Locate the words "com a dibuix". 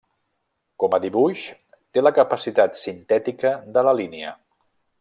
0.83-1.43